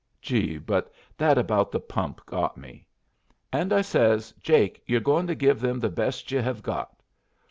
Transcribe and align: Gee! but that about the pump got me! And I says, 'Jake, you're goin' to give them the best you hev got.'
Gee! 0.19 0.57
but 0.57 0.91
that 1.15 1.37
about 1.37 1.71
the 1.71 1.79
pump 1.79 2.25
got 2.25 2.57
me! 2.57 2.87
And 3.53 3.71
I 3.71 3.81
says, 3.81 4.33
'Jake, 4.41 4.81
you're 4.87 4.99
goin' 4.99 5.27
to 5.27 5.35
give 5.35 5.59
them 5.61 5.79
the 5.79 5.89
best 5.89 6.31
you 6.31 6.41
hev 6.41 6.63
got.' 6.63 6.97